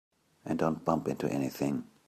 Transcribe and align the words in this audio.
And 0.45 0.57
don't 0.57 0.83
bump 0.83 1.07
into 1.07 1.31
anything. 1.31 1.83